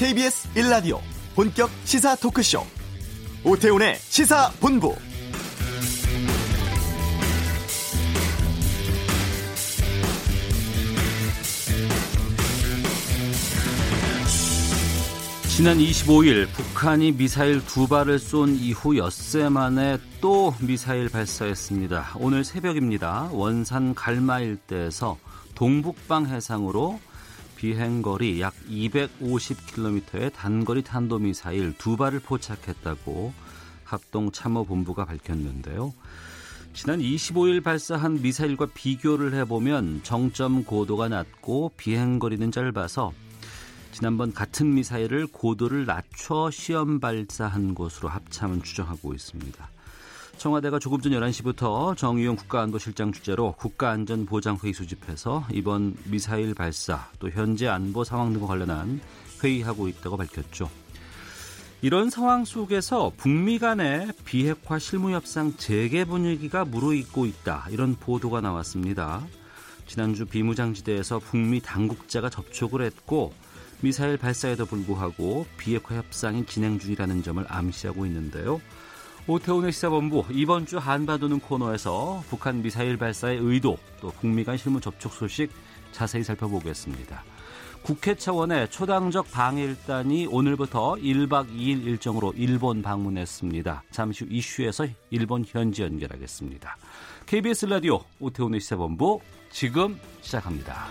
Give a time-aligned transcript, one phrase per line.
[0.00, 0.98] KBS 1라디오
[1.34, 2.62] 본격 시사 토크쇼
[3.44, 4.96] 오태훈의 시사본부
[15.54, 22.12] 지난 25일 북한이 미사일 두 발을 쏜 이후 엿새 만에 또 미사일 발사했습니다.
[22.18, 23.28] 오늘 새벽입니다.
[23.32, 25.18] 원산 갈마 일대에서
[25.54, 26.98] 동북방 해상으로
[27.60, 33.34] 비행거리 약 250km의 단거리 탄도미사일 두 발을 포착했다고
[33.84, 35.92] 합동참모본부가 밝혔는데요.
[36.72, 43.12] 지난 25일 발사한 미사일과 비교를 해보면 정점 고도가 낮고 비행거리는 짧아서
[43.92, 49.69] 지난번 같은 미사일을 고도를 낮춰 시험 발사한 것으로 합참은 추정하고 있습니다.
[50.40, 58.04] 청와대가 조금 전 11시부터 정의용 국가안보실장 주재로 국가안전보장회의 수집해서 이번 미사일 발사 또 현재 안보
[58.04, 59.02] 상황 등과 관련한
[59.44, 60.70] 회의하고 있다고 밝혔죠.
[61.82, 67.66] 이런 상황 속에서 북미 간의 비핵화 실무 협상 재개 분위기가 무르익고 있다.
[67.68, 69.26] 이런 보도가 나왔습니다.
[69.86, 73.34] 지난주 비무장지대에서 북미 당국자가 접촉을 했고
[73.82, 78.62] 미사일 발사에도 불구하고 비핵화 협상이 진행 중이라는 점을 암시하고 있는데요.
[79.30, 85.12] 오태훈의 시사본부 이번 주 한반도는 코너에서 북한 미사일 발사의 의도 또 북미 간 실무 접촉
[85.12, 85.52] 소식
[85.92, 87.22] 자세히 살펴보겠습니다.
[87.82, 93.84] 국회 차원의 초당적 방일단이 오늘부터 1박 2일 일정으로 일본 방문했습니다.
[93.92, 96.76] 잠시 후 이슈에서 일본 현지 연결하겠습니다.
[97.26, 99.20] KBS 라디오 오태훈의 시사본부
[99.50, 100.88] 지금 시작합니다.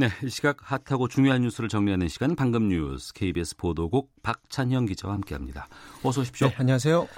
[0.00, 5.66] 네, 이 시각 핫하고 중요한 뉴스를 정리하는 시간 방금 뉴스 KBS 보도국 박찬형 기자와 함께합니다.
[6.04, 6.46] 어서 오십시오.
[6.46, 7.08] 네, 안녕하세요.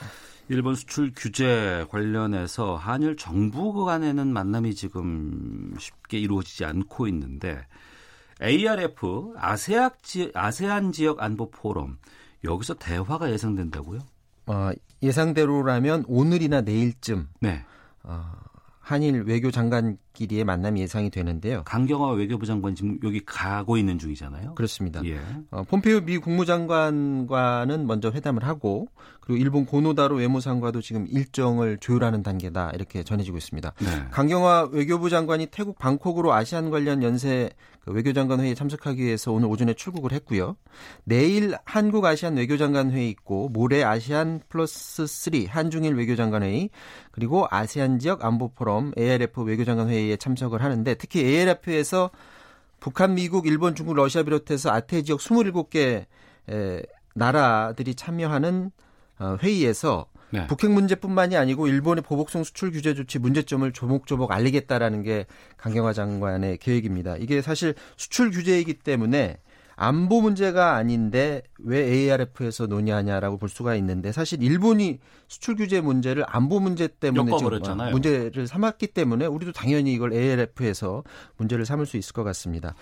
[0.48, 7.66] 일본 수출 규제 관련해서 한일 정부 간에는 만남이 지금 쉽게 이루어지지 않고 있는데
[8.40, 11.98] ARF 아세안, 지, 아세안 지역 안보 포럼
[12.44, 14.00] 여기서 대화가 예상된다고요?
[14.46, 14.70] 어,
[15.02, 17.62] 예상대로라면 오늘이나 내일쯤 네.
[18.04, 18.24] 어,
[18.80, 21.62] 한일 외교 장관 끼리의 만남이 예상이 되는데요.
[21.64, 24.54] 강경화 외교부 장관 지금 여기 가고 있는 중이잖아요.
[24.54, 25.02] 그렇습니다.
[25.06, 25.18] 예.
[25.50, 28.88] 어, 폼페이오 미 국무장관과는 먼저 회담을 하고
[29.20, 33.72] 그리고 일본 고노다로 외무상과도 지금 일정을 조율하는 단계다 이렇게 전해지고 있습니다.
[33.78, 33.86] 네.
[34.10, 39.72] 강경화 외교부 장관이 태국 방콕으로 아시안 관련 연세 그 외교장관 회의에 참석하기 위해서 오늘 오전에
[39.72, 40.56] 출국을 했고요.
[41.04, 46.68] 내일 한국 아시안 외교장관 회의 있고 모레 아시안 플러스 3 한중일 외교장관 회의
[47.10, 52.10] 그리고 아세안 지역 안보 포럼 ARF 외교장관 회의 에 참석을 하는데 특히 ARF에서
[52.80, 56.06] 북한, 미국, 일본, 중국, 러시아 비롯해서 아태 지역 27개
[56.48, 56.82] 에,
[57.14, 58.70] 나라들이 참여하는
[59.18, 60.46] 어, 회의에서 네.
[60.46, 65.26] 북핵 문제뿐만이 아니고 일본의 보복성 수출 규제 조치 문제점을 조목조목 알리겠다라는 게
[65.56, 67.16] 강경화 장관의 계획입니다.
[67.16, 69.38] 이게 사실 수출 규제이기 때문에
[69.82, 76.60] 안보 문제가 아닌데 왜 ARF에서 논의하냐라고 볼 수가 있는데 사실 일본이 수출 규제 문제를 안보
[76.60, 81.02] 문제 때문에 지금 어, 문제를 삼았기 때문에 우리도 당연히 이걸 ARF에서
[81.38, 82.74] 문제를 삼을 수 있을 것 같습니다.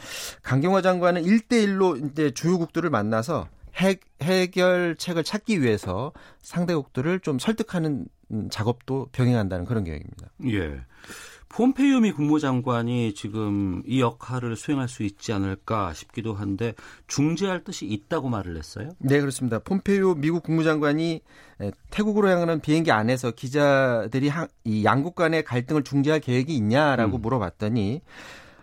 [0.43, 3.47] 강경화 장관은 1대1로 이제 주요국들을 만나서
[3.81, 8.07] 해, 해결책을 찾기 위해서 상대국들을 좀 설득하는
[8.51, 10.31] 작업도 병행한다는 그런 계획입니다.
[10.49, 10.81] 예.
[11.49, 16.75] 폼페이오 미 국무장관이 지금 이 역할을 수행할 수 있지 않을까 싶기도 한데
[17.07, 18.91] 중재할 뜻이 있다고 말을 했어요?
[18.99, 19.59] 네, 그렇습니다.
[19.59, 21.23] 폼페이오 미국 국무장관이
[21.91, 24.31] 태국으로 향하는 비행기 안에서 기자들이
[24.65, 27.23] 이 양국 간의 갈등을 중재할 계획이 있냐라고 음.
[27.23, 28.03] 물어봤더니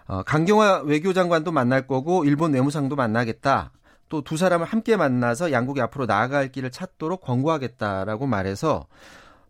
[0.08, 3.72] 어, 강경화 외교장관도 만날 거고 일본 외무상도 만나겠다.
[4.10, 8.86] 또 두 사람을 함께 만나서 양국이 앞으로 나아갈 길을 찾도록 권고하겠다라고 말해서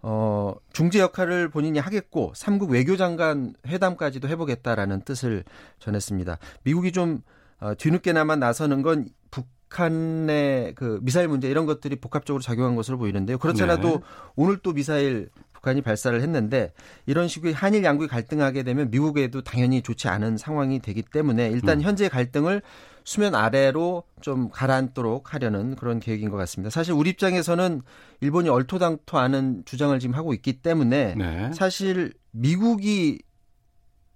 [0.07, 5.43] 어, 중재 역할을 본인이 하겠고 삼국 외교장관 회담까지도 해보겠다라는 뜻을
[5.79, 6.37] 전했습니다.
[6.61, 7.23] 미국이 좀
[7.59, 13.39] 어, 뒤늦게나마 나서는 건 북한의 그 미사일 문제 이런 것들이 복합적으로 작용한 것으로 보이는데요.
[13.39, 13.99] 그렇잖아도 네.
[14.35, 16.71] 오늘 또 미사일 북한이 발사를 했는데
[17.07, 21.81] 이런 식의 한일 양국이 갈등하게 되면 미국에도 당연히 좋지 않은 상황이 되기 때문에 일단 음.
[21.81, 22.61] 현재 갈등을
[23.05, 26.71] 수면 아래로 좀 가라앉도록 하려는 그런 계획인 것 같습니다.
[26.71, 27.83] 사실 우리 입장에서는
[28.19, 31.53] 일본이 얼토당토하는 주장을 지금 하고 있기 때문에 네.
[31.53, 33.19] 사실 미국이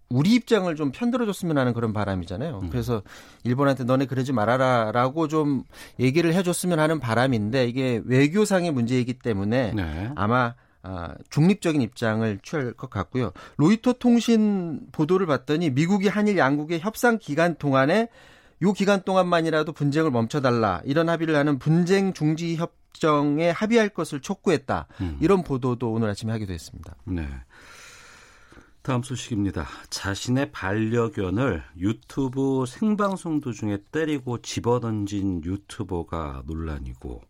[0.10, 2.62] 우리 입장을 좀 편들어줬으면 하는 그런 바람이잖아요.
[2.64, 2.70] 음.
[2.72, 3.04] 그래서
[3.44, 5.64] 일본한테 너네 그러지 말아라라고 좀
[6.00, 10.12] 얘기를 해줬으면 하는 바람인데 이게 외교상의 문제이기 때문에 네.
[10.16, 13.34] 아마 아, 중립적인 입장을 취할 것 같고요.
[13.58, 18.08] 로이터 통신 보도를 봤더니 미국이 한일 양국의 협상 기간 동안에
[18.62, 25.18] 요 기간 동안만이라도 분쟁을 멈춰달라 이런 합의를 하는 분쟁 중지 협정에 합의할 것을 촉구했다 음.
[25.22, 26.96] 이런 보도도 오늘 아침에 하기도 했습니다.
[27.06, 27.28] 네.
[28.82, 29.68] 다음 소식입니다.
[29.90, 37.22] 자신의 반려견을 유튜브 생방송 도중에 때리고 집어던진 유튜버가 논란이고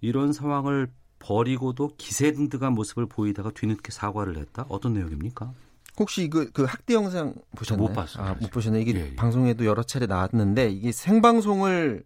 [0.00, 4.66] 이런 상황을 버리고도 기세등등한 모습을 보이다가 뒤늦게 사과를 했다.
[4.68, 5.52] 어떤 내용입니까?
[5.98, 7.88] 혹시 그, 그 학대 영상 보셨나요?
[7.88, 8.24] 못 봤어요.
[8.24, 8.82] 아, 못 보셨나요?
[8.82, 9.16] 이게 예, 예.
[9.16, 12.04] 방송에도 여러 차례 나왔는데 이게 생방송을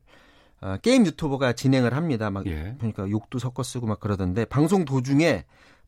[0.62, 2.30] 어, 게임 유튜버가 진행을 합니다.
[2.30, 2.76] 막 예.
[2.78, 5.44] 보니까 욕도 섞어 쓰고 막 그러던데 방송 도중에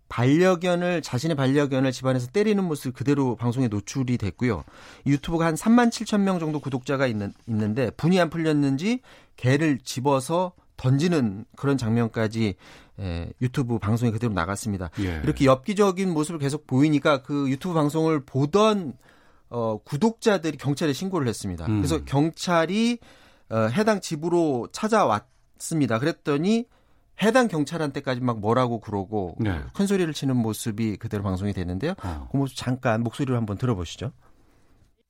[0.08, 4.64] 반려견을 자신의 반려견을 집안에서 때리는 모습 그대로 방송에 노출이 됐고요.
[5.06, 9.00] 이 유튜브가 한 3만 7천 명 정도 구독자가 있는 있는데 분이 안 풀렸는지
[9.36, 12.56] 개를 집어서 던지는 그런 장면까지
[12.98, 14.90] 에, 유튜브 방송에 그대로 나갔습니다.
[14.98, 15.20] 예.
[15.22, 18.94] 이렇게 엽기적인 모습을 계속 보이니까 그 유튜브 방송을 보던
[19.48, 21.66] 어, 구독자들이 경찰에 신고를 했습니다.
[21.66, 21.78] 음.
[21.78, 22.98] 그래서 경찰이
[23.50, 26.00] 어, 해당 집으로 찾아왔습니다.
[26.00, 26.66] 그랬더니
[27.22, 29.60] 해당 경찰한테까지 막 뭐라고 그러고 네.
[29.74, 31.94] 큰 소리를 치는 모습이 그대로 방송이 됐는데요.
[32.02, 32.28] 어.
[32.32, 34.10] 그 모습 잠깐 목소리를 한번 들어보시죠.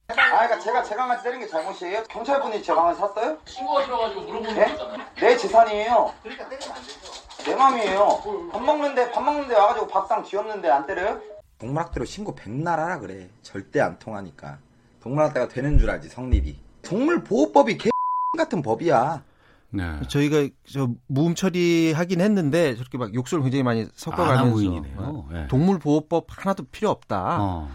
[0.09, 2.03] 아, 그러니까 제가 제 강아지 때린 게 잘못이에요?
[2.05, 3.39] 경찰분이 제 강아지 샀어요?
[3.47, 4.73] 신고가 들어가지고 물어보는 네?
[4.73, 5.07] 거잖아요.
[5.17, 6.13] 내 재산이에요.
[6.23, 7.13] 그러니까 때리면 안 되죠.
[7.45, 8.23] 내 맘이에요.
[8.53, 11.21] 밥 먹는데 밥 먹는데 와가지고 밥상 뒤엎는데 안 때려요?
[11.59, 13.31] 동물학대로 신고 백날 하라 그래.
[13.43, 14.59] 절대 안 통하니까.
[15.03, 16.59] 동물학대가 되는 줄 알지, 성립이.
[16.83, 17.91] 동물보호법이 개
[18.37, 19.23] 같은 법이야.
[19.71, 20.01] 네.
[20.09, 24.83] 저희가 저 무음 처리하긴 했는데 저렇게 막 욕설 굉장히 많이 섞어가면서.
[24.99, 25.47] 어, 예.
[25.49, 27.39] 동물보호법 하나도 필요 없다.
[27.41, 27.71] 어.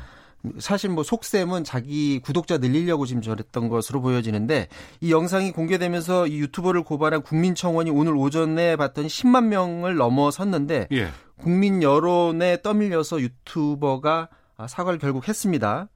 [0.60, 4.68] 사실 뭐 속셈은 자기 구독자 늘리려고 지금 저랬던 것으로 보여지는데
[5.02, 11.10] 이 영상이 공개되면서 이 유튜버를 고발한 국민청원이 오늘 오전에 봤더니 10만 명을 넘어섰는데 예.
[11.38, 15.88] 국민 여론에 떠밀려서 유튜버가 아, 사과를 결국 했습니다.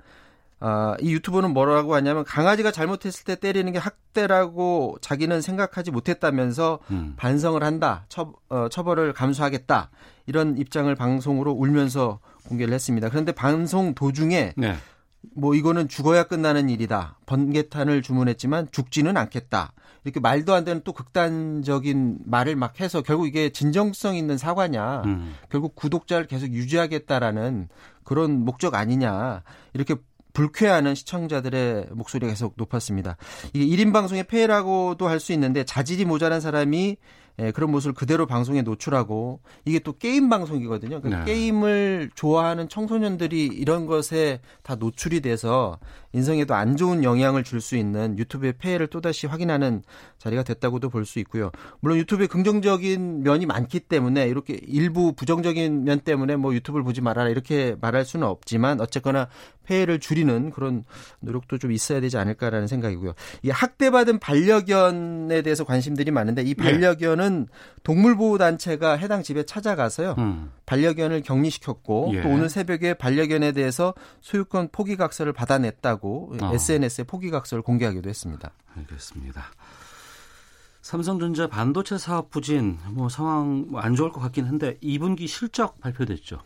[0.63, 7.15] 아, 이 유튜버는 뭐라고 하냐면 강아지가 잘못했을 때 때리는 게 학대라고 자기는 생각하지 못했다면서 음.
[7.18, 8.06] 반성을 한다.
[8.09, 9.89] 처, 어, 처벌을 감수하겠다.
[10.27, 13.10] 이런 입장을 방송으로 울면서 공개를 했습니다.
[13.10, 14.76] 그런데 방송 도중에 네.
[15.36, 17.18] 뭐 이거는 죽어야 끝나는 일이다.
[17.26, 19.74] 번개탄을 주문했지만 죽지는 않겠다.
[20.04, 25.04] 이렇게 말도 안 되는 또 극단적인 말을 막 해서 결국 이게 진정성 있는 사과냐.
[25.06, 25.36] 음.
[25.50, 27.70] 결국 구독자를 계속 유지하겠다라는
[28.04, 29.44] 그런 목적 아니냐.
[29.74, 29.96] 이렇게
[30.34, 33.18] 불쾌하는 시청자들의 목소리가 계속 높았습니다.
[33.54, 36.98] 이게 1인 방송의 폐해라고도 할 수 있는데 자질이 모자란 사람이
[37.42, 41.02] 예, 그런 모습을 그대로 방송에 노출하고 이게 또 게임 방송이거든요.
[41.02, 41.34] 그러니까 네.
[41.34, 45.80] 게임을 좋아하는 청소년들이 이런 것에 다 노출이 돼서
[46.14, 49.84] 인성에도 안 좋은 영향을 줄 수 있는 유튜브의 폐해를 또다시 확인하는
[50.18, 51.52] 자리가 됐다고도 볼 수 있고요.
[51.80, 57.30] 물론 유튜브에 긍정적인 면이 많기 때문에 이렇게 일부 부정적인 면 때문에 뭐 유튜브를 보지 말아라
[57.30, 59.30] 이렇게 말할 수는 없지만 어쨌거나
[59.66, 60.84] 폐해를 줄이는 그런
[61.22, 63.14] 노력도 좀 있어야 되지 않을까라는 생각이고요.
[63.44, 67.31] 이 학대받은 반려견에 대해서 관심들이 많은데 이 반려견은
[67.83, 70.16] 동물보호 단체가 해당 집에 찾아가서요.
[70.18, 70.51] 음.
[70.66, 72.22] 반려견을 격리시켰고 예.
[72.22, 76.51] 또 오늘 새벽에 반려견에 대해서 소유권 포기각서를 받아냈다고 어.
[76.54, 78.51] SNS에 포기각서를 공개하기도 했습니다.
[78.75, 79.44] 알겠습니다.
[80.81, 86.39] 삼성전자 반도체 사업 부진 뭐 상황 뭐안 좋을 것 같긴 한데 2분기 실적 발표됐죠.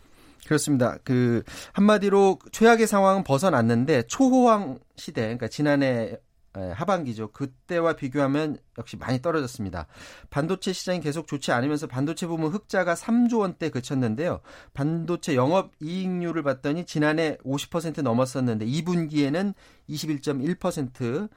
[0.46, 0.96] 그렇습니다.
[1.02, 1.42] 그
[1.72, 6.18] 한마디로 최악의 상황은 벗어났는데 초호황 시대, 그러니까 지난해 에,
[6.56, 7.32] 하반기죠.
[7.32, 9.86] 그때와 비교하면 역시 많이 떨어졌습니다.
[10.30, 14.40] 반도체 시장이 계속 좋지 않으면서 반도체 부문 흑자가 3조 원대 그쳤는데요.
[14.74, 19.54] 반도체 영업 이익률을 봤더니 지난해 50% 넘었었는데 2분기에는
[19.88, 21.28] 21.1% 어,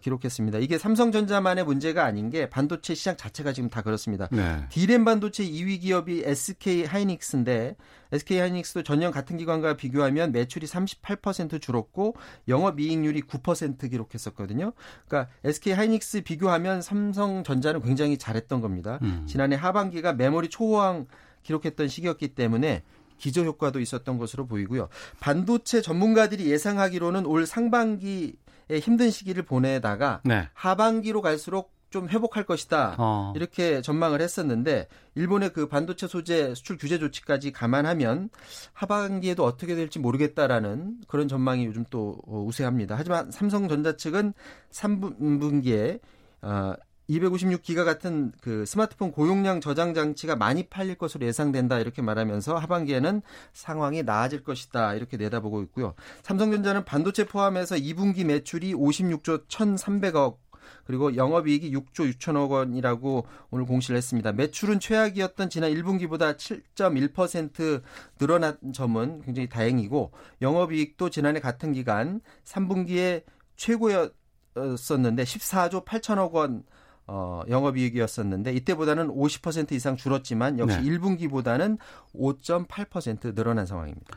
[0.00, 0.58] 기록했습니다.
[0.58, 4.28] 이게 삼성전자만의 문제가 아닌 게 반도체 시장 자체가 지금 다 그렇습니다.
[4.32, 4.66] 네.
[4.70, 7.76] 디램 반도체 2위 기업이 SK 하이닉스인데
[8.12, 12.16] SK 하이닉스도 전년 같은 기간과 비교하면 매출이 38% 줄었고
[12.48, 14.72] 영업 이익률이 9% 기록했었거든요.
[15.06, 18.98] 그러니까 SK 하이닉스 비교하면 삼성전자는 굉장히 잘했던 겁니다.
[19.02, 19.26] 음.
[19.28, 21.06] 지난해 하반기가 메모리 초호황
[21.42, 22.82] 기록했던 시기였기 때문에
[23.18, 24.88] 기저 효과도 있었던 것으로 보이고요.
[25.20, 28.32] 반도체 전문가들이 예상하기로는 올 상반기에
[28.70, 30.48] 힘든 시기를 보내다가 네.
[30.54, 32.96] 하반기로 갈수록 좀 회복할 것이다.
[32.98, 33.32] 어.
[33.36, 38.30] 이렇게 전망을 했었는데 일본의 그 반도체 소재 수출 규제 조치까지 감안하면
[38.72, 42.96] 하반기에도 어떻게 될지 모르겠다라는 그런 전망이 요즘 또 어, 우세합니다.
[42.98, 44.34] 하지만 삼성전자 측은
[44.72, 46.00] 3분기에
[46.42, 46.74] 어
[47.08, 54.02] 256기가 같은 그 스마트폰 고용량 저장 장치가 많이 팔릴 것으로 예상된다 이렇게 말하면서 하반기에는 상황이
[54.02, 55.94] 나아질 것이다 이렇게 내다보고 있고요.
[56.22, 60.38] 삼성전자는 반도체 포함해서 2분기 매출이 56조 1,300억
[60.86, 64.32] 그리고 영업이익이 6조 6천억 원이라고 오늘 공시를 했습니다.
[64.32, 67.82] 매출은 최악이었던 지난 1분기보다 7.1%
[68.18, 73.24] 늘어난 점은 굉장히 다행이고 영업이익도 지난해 같은 기간 3분기에
[73.56, 74.14] 최고였
[74.56, 76.64] 었는데 14조 8천억 원
[77.06, 80.84] 어, 영업이익이었었는데 이때보다는 50% 이상 줄었지만 역시 네.
[80.90, 81.78] 1분기보다는
[82.14, 84.16] 5.8% 늘어난 상황입니다.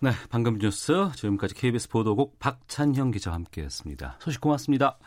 [0.00, 4.18] 네, 방금 뉴스 지금까지 KBS 보도국 박찬형 기자와 함께했습니다.
[4.20, 4.98] 소식 고맙습니다.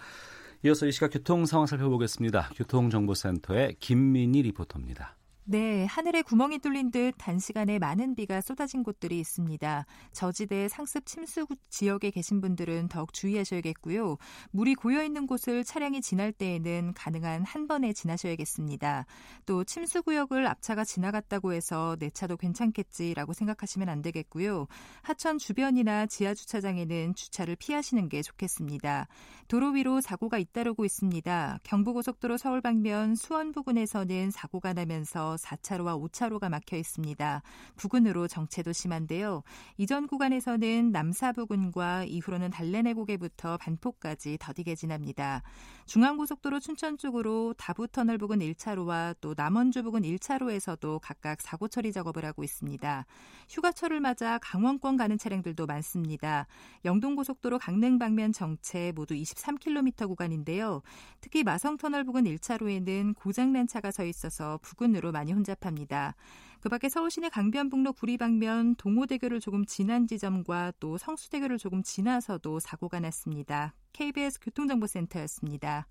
[0.63, 2.49] 이어서 이 시각 교통 상황 살펴보겠습니다.
[2.55, 5.15] 교통정보센터의 김민희 리포터입니다.
[5.51, 9.85] 네, 하늘에 구멍이 뚫린 듯 단시간에 많은 비가 쏟아진 곳들이 있습니다.
[10.13, 14.15] 저지대 상습 침수 지역에 계신 분들은 더욱 주의하셔야겠고요.
[14.51, 19.05] 물이 고여 있는 곳을 차량이 지날 때에는 가능한 한 번에 지나셔야겠습니다.
[19.45, 24.67] 또 침수 구역을 앞차가 지나갔다고 해서 내 차도 괜찮겠지라고 생각하시면 안 되겠고요.
[25.01, 29.09] 하천 주변이나 지하 주차장에는 주차를 피하시는 게 좋겠습니다.
[29.49, 31.59] 도로 위로 사고가 잇따르고 있습니다.
[31.63, 37.41] 경부고속도로 서울 방면 수원 부근에서는 사고가 나면서 4차로와 5차로가 막혀 있습니다.
[37.75, 39.43] 부근으로 정체도 심한데요.
[39.77, 45.41] 이전 구간에서는 남사 부근과 이후로는 달래내고개부터 반포까지 더디게 지납니다.
[45.85, 52.43] 중앙고속도로 춘천 쪽으로 다부터널 부근 1차로와 또 남원주 부근 1차로에서도 각각 사고 처리 작업을 하고
[52.43, 53.05] 있습니다.
[53.49, 56.47] 휴가철을 맞아 강원권 가는 차량들도 많습니다.
[56.85, 60.81] 영동고속도로 강릉 방면 정체 모두 23km 구간인데요.
[61.19, 66.15] 특히 마성터널 부근 1차로에는 고장난 차가 서 있어서 부근으로 많이 혼잡합니다.
[66.61, 73.73] 그 밖에 서울시내 강변북로 구리방면 동호대교를 조금 지난 지점과 또 성수대교를 조금 지나서도 사고가 났습니다.
[73.93, 75.87] KBS 교통정보센터였습니다.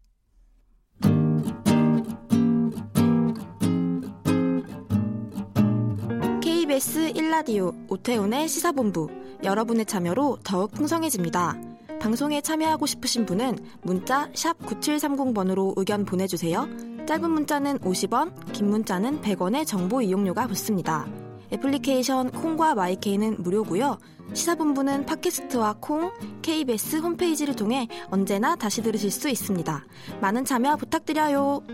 [6.41, 9.09] KBS 1라디오 오태훈의 시사본부
[9.45, 11.57] 여러분의 참여로 더욱 풍성해집니다.
[12.01, 16.90] 방송에 참여하고 싶으신 분은 문자 9730번으로 의견 보내주세요.
[17.11, 21.09] 짧은 문자는 50원, 긴 문자는 100원의 정보 이용료가 붙습니다.
[21.53, 23.99] 애플리케이션 콩과 마이케이는 무료고요.
[24.33, 26.13] 시사본부는 팟캐스트와 콩,
[26.43, 29.85] KBS 홈페이지를 통해 언제나 다시 들으실 수 있습니다.
[30.21, 31.65] 많은 참여 부탁드려요.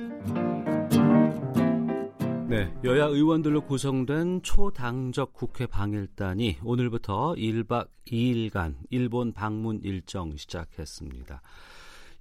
[2.49, 11.43] 네, 여야 의원들로 구성된 초당적 국회 방일단이 오늘부터 1박 2일간 일본 방문 일정 시작했습니다.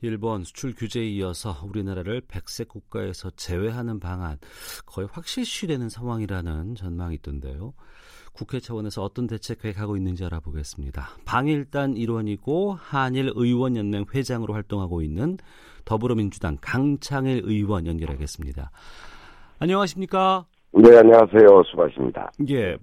[0.05, 4.37] 일본 수출 규제에 이어서 우리나라를 백색 국가에서 제외하는 방안
[4.85, 7.73] 거의 확실시되는 상황이라는 전망이 있던데요.
[8.31, 11.07] 국회 차원에서 어떤 대책 계획하고 있는지 알아보겠습니다.
[11.25, 15.37] 방일단 일원이고 한일 의원연맹 회장으로 활동하고 있는
[15.85, 18.71] 더불어민주당 강창일 의원 연결하겠습니다.
[19.59, 20.45] 안녕하십니까?
[20.73, 21.63] 네, 안녕하세요.
[21.71, 22.31] 수고하십니다.
[22.49, 22.77] 예.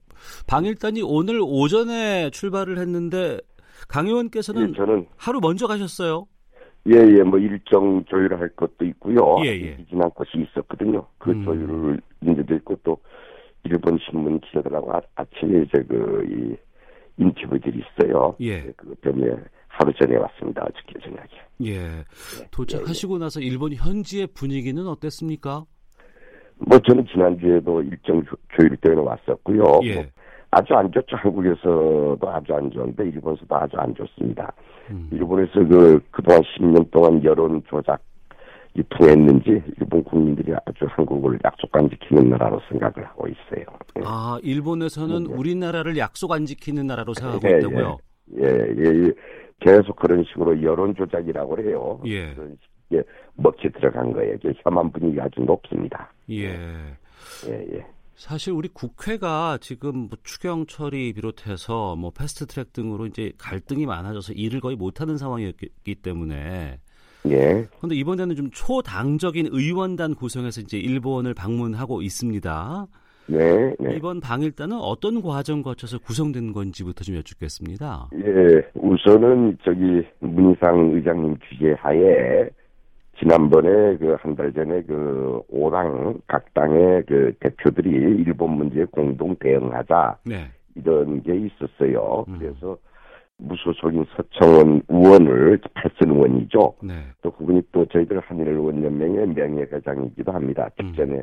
[0.47, 3.38] 방일단이 오늘 오전에 출발을 했는데
[3.88, 6.26] 강 의원께서는 예, 저는 하루 먼저 가셨어요.
[6.88, 9.36] 예, 예, 뭐 일정 조율할 것도 있고요.
[9.44, 9.76] 예, 예.
[9.88, 11.06] 지난 것이 있었거든요.
[11.18, 11.44] 그 음.
[11.44, 12.98] 조율을 문제도 있고 또
[13.64, 16.56] 일본 신문 기자들하고 아, 침에 이제 그이
[17.18, 18.34] 인터뷰들이 있어요.
[18.40, 18.62] 예.
[18.76, 19.36] 그 때문에
[19.68, 20.64] 하루 전에 왔습니다.
[20.64, 21.28] 어저께 저녁에.
[21.62, 21.70] 예.
[21.70, 22.04] 예
[22.50, 23.20] 도착하시고 예, 예.
[23.20, 25.64] 나서 일본 현지의 분위기는 어땠습니까?
[26.58, 28.22] 뭐 저는 지난주에도 일정
[28.56, 29.80] 조율 때문에 왔었고요.
[29.84, 29.94] 예.
[29.94, 30.04] 뭐
[30.52, 31.16] 아주 안 좋죠.
[31.16, 34.52] 한국에서도 아주 안 좋은데 일본에서도 아주 안 좋습니다.
[34.90, 35.09] 음.
[35.11, 38.00] 일본에서 그 그동안 10년 동안 여론 조작
[38.75, 43.64] 이 통했는지 일본 국민들이 아주 한국을 약속 안 지키는 나라로 생각을 하고 있어요.
[43.97, 44.02] 예.
[44.04, 45.35] 아 일본에서는 네.
[45.35, 47.99] 우리나라를 약속 안 지키는 나라로 생각하고 예, 있다고요?
[48.38, 49.12] 예, 예, 예,
[49.59, 52.00] 계속 그런 식으로 여론 조작이라고 그래요.
[52.04, 52.35] 예.
[52.35, 52.59] 그런
[52.92, 53.02] 예,
[53.37, 54.37] 먹혀 들어간 거예요.
[54.62, 56.12] 혐한 분위기가 아주 높습니다.
[56.28, 56.49] 예.
[57.49, 57.87] 예, 예.
[58.14, 64.35] 사실 우리 국회가 지금 뭐 추경 처리 비롯해서 뭐 패스트 트랙 등으로 이제 갈등이 많아져서
[64.35, 66.78] 일을 거의 못하는 상황이었기 때문에
[67.26, 67.66] 예.
[67.78, 72.87] 그런데 이번에는 좀 초당적인 의원단 구성해서 이제 일본을 방문하고 있습니다.
[73.26, 73.97] 네, 네.
[73.97, 78.11] 이번 방일단은 어떤 과정 거쳐서 구성된 건지부터 좀 여쭙겠습니다.
[78.14, 82.49] 예, 우선은 저기 문희상 의장님 주재하에
[83.19, 90.19] 지난번에 그 한 달 전에 그 5당 각 당의 그 대표들이 일본 문제에 공동 대응하자
[90.25, 90.47] 네.
[90.75, 92.25] 이런 게 있었어요.
[92.28, 92.38] 음.
[92.38, 92.78] 그래서
[93.38, 96.75] 무소속인 서청원 의원을 8선 의원이죠.
[96.83, 96.95] 네.
[97.23, 100.69] 또 그분이 또 저희들 한일 의원연맹의 명예회장이기도 합니다.
[100.81, 101.23] 직전에 음.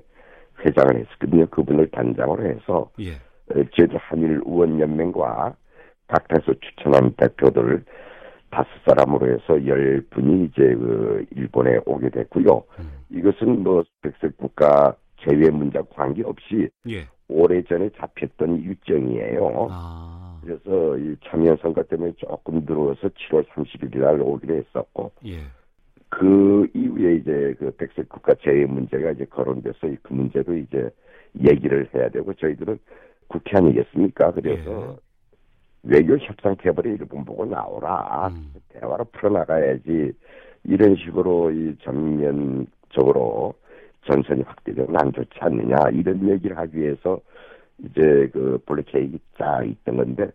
[0.66, 1.46] 회장을 했었거든요.
[1.48, 3.14] 그분을 단장으로 해서 예.
[3.76, 5.56] 저희들 한일 의원연맹과
[6.08, 7.84] 각 당에서 추천한 대표들 을
[8.50, 12.64] 다섯 사람으로 해서 열 분이 이제 그 일본에 오게 됐고요.
[12.80, 12.92] 음.
[13.10, 17.08] 이것은 뭐 백색 국가 제외 문제와 관계없이 예.
[17.28, 19.68] 오래전에 잡혔던 일정이에요.
[19.70, 20.40] 아.
[20.42, 25.40] 그래서 이 참여 선거 때문에 조금 들어와서 7월 31일 날 오기로 했었고 예.
[26.10, 30.90] 그 이후에 이제 그 백색 국가 제외 문제가 이제 거론돼서 그 문제도 이제
[31.40, 32.80] 얘기를 해야 되고 저희들은
[33.28, 34.32] 국회 아니겠습니까?
[34.32, 35.09] 그래서 예.
[35.84, 38.28] 외교 협상 테이블에 일본 보고 나오라.
[38.32, 38.54] 음.
[38.70, 40.12] 대화로 풀어나가야지.
[40.66, 43.54] 이런 식으로 이 전면적으로
[44.06, 45.90] 전선이 확대되면 안 좋지 않느냐.
[45.94, 47.20] 이런 얘기를 하기 위해서
[47.80, 50.30] 이제 그 계획이 짜 있던 건데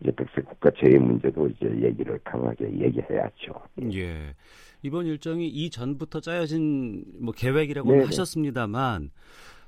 [0.00, 3.52] 이제 백색 국가 제외 문제도 이제 얘기를 강하게 얘기해야죠.
[3.92, 4.34] 예.
[4.82, 9.10] 이번 일정이 이전부터 짜여진 뭐 계획이라고 는 하셨습니다만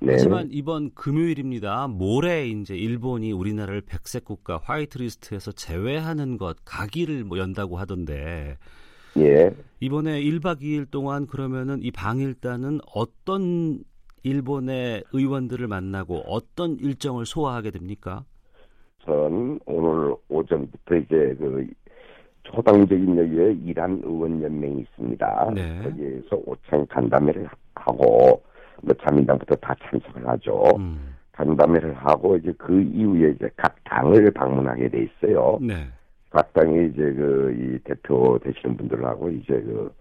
[0.03, 0.13] 네.
[0.13, 1.89] 하지만 이번 금요일입니다.
[1.89, 8.57] 모레 이제 일본이 우리나라를 백색 국가 화이트리스트에서 제외하는 것 가기를 뭐 연다고 하던데
[9.19, 9.51] 예.
[9.81, 13.83] 이번에 1박 2일 동안 그러면은 이 방일단은 어떤
[14.23, 18.25] 일본의 의원들을 만나고 어떤 일정을 소화하게 됩니까?
[19.05, 21.67] 전 오늘 오전부터 이제 그
[22.55, 25.51] 초당적인 여기에 이란 의원 연맹이 있습니다.
[25.55, 25.83] 네.
[25.83, 28.43] 거기에서 오찬 간담회를 하고
[28.83, 30.63] 뭐 자민당부터 다 참석을 하죠.
[30.79, 31.15] 음.
[31.33, 35.59] 간담회를 하고 이제 그 이후에 이제 각 당을 방문하게 돼 있어요.
[35.61, 35.87] 네.
[36.31, 39.93] 각 당의 이제 그 이 대표 되시는 분들하고 이제 그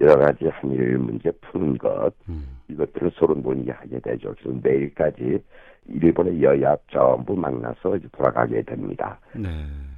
[0.00, 2.58] 여러 가지 한일 문제 푸는 것 음.
[2.68, 4.34] 이것들을 서로 논의하게 되죠.
[4.38, 5.38] 그래서 내일까지
[5.88, 9.18] 일본의 여야 전부 만나서 이제 돌아가게 됩니다.
[9.34, 9.48] 네.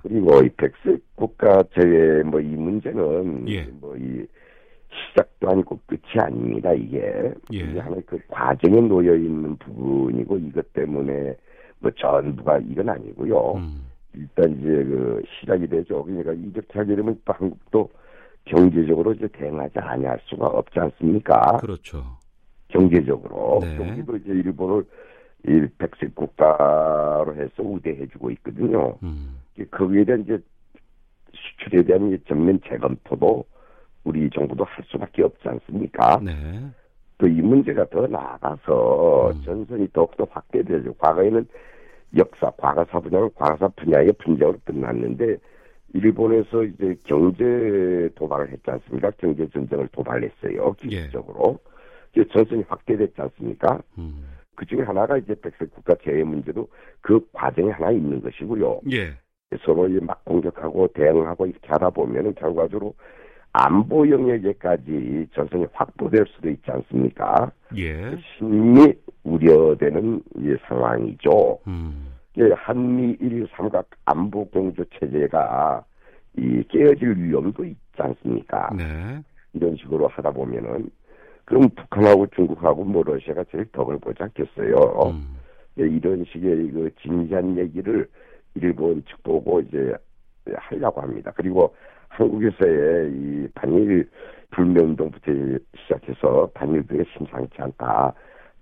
[0.02, 3.62] 그리고 이 백색 국가 제외 뭐 이 문제는 예.
[3.80, 4.26] 뭐이
[5.10, 6.72] 시작도 아니고 끝이 아닙니다.
[6.72, 7.58] 이게 예.
[7.58, 11.34] 이게 하나의 그 과정에 놓여 있는 부분이고 이것 때문에
[11.80, 13.52] 뭐 전부가 이건 아니고요.
[13.56, 13.86] 음.
[14.14, 16.04] 일단 이제 그 시작이 되죠.
[16.04, 17.90] 그러니까 이렇게 하게 되면 또 한국도
[18.46, 21.58] 경제적으로 이제 대응하지 아니할 수가 없지 않습니까?
[21.58, 22.02] 그렇죠.
[22.68, 23.76] 경제적으로 네.
[23.76, 24.84] 여기도 이제 일본을
[25.44, 28.98] 일 백색 국가로 해서 우대해주고 있거든요.
[29.02, 29.38] 음.
[29.70, 30.38] 거기에 대한 이제
[31.32, 33.44] 수출에 대한 전면 재검토도
[34.04, 36.20] 우리 정부도 할 수밖에 없지 않습니까?
[36.22, 36.32] 네.
[37.18, 39.42] 또 이 문제가 더 나아가서 음.
[39.42, 40.94] 전선이 더욱더 확대되죠.
[40.94, 41.46] 과거에는
[42.16, 45.36] 역사, 과거사 분야는 과거사 분야의 분쟁으로 끝났는데
[45.94, 49.10] 일본에서 이제 경제 도발을 했지 않습니까?
[49.18, 50.72] 경제 전쟁을 도발했어요.
[50.74, 51.58] 기술적으로.
[52.16, 52.24] 예.
[52.24, 53.82] 전선이 확대됐지 않습니까?
[53.98, 54.24] 음.
[54.58, 56.68] 그 중에 하나가 이제 백색 국가 제외 문제도
[57.00, 58.80] 그 과정에 하나 있는 것이고요.
[58.90, 59.12] 예.
[59.64, 62.92] 서로 막 공격하고 대응하고 이렇게 하다 보면은 결과적으로
[63.52, 67.52] 안보 영역에까지 전선이 확보될 수도 있지 않습니까?
[67.76, 68.18] 예.
[68.36, 68.92] 심히
[69.22, 71.60] 우려되는 이 상황이죠.
[71.68, 72.08] 음.
[72.38, 75.84] 예, 한미일 삼각 안보 공조 체제가
[76.36, 78.70] 이 깨어질 위험도 있지 않습니까?
[78.76, 79.22] 네.
[79.52, 80.90] 이런 식으로 하다 보면은
[81.48, 84.74] 그럼 북한하고 중국하고 뭐 러시아가 제일 덕을 보지 않겠어요.
[85.06, 85.38] 음.
[85.80, 88.06] 예, 이런 식의 그 진지한 얘기를
[88.54, 89.94] 일본 측 보고 이제
[90.54, 91.32] 하려고 합니다.
[91.34, 91.74] 그리고
[92.08, 94.06] 한국에서의 이 반일
[94.50, 95.32] 불매운동부터
[95.84, 98.12] 시작해서 반일들이 심상치 않다.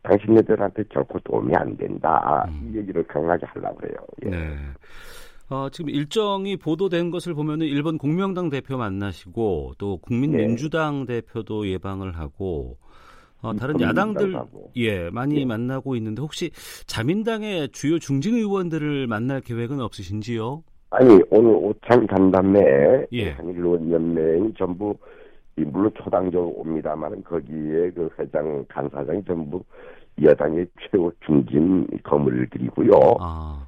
[0.03, 2.47] 당신네들한테 결코 도움이 안 된다.
[2.49, 2.71] 음.
[2.71, 3.97] 이 얘기를 강하게 하려고 그래요.
[4.27, 4.31] 예.
[4.31, 4.57] 네.
[5.49, 11.21] 어, 지금 일정이 보도된 것을 보면은 일본 공명당 대표 만나시고 또 국민민주당 네.
[11.21, 12.79] 대표도 예방을 하고
[13.43, 14.73] 어, 다른 야당들 하고.
[14.77, 15.45] 예 많이 네.
[15.45, 16.51] 만나고 있는데 혹시
[16.87, 20.65] 자민당의 주요 중진 의원들을 만날 계획은 없으신지요?
[20.91, 23.31] 아니 오늘 오찬 간담회 예.
[23.31, 24.97] 한일 의원 연맹이 전부
[25.57, 29.63] 물론 초당적으로 옵니다만 거기에 그 회장 간사장이 전부
[30.23, 32.91] 여당의 최고 중진 거물들이고요.
[33.21, 33.67] 아.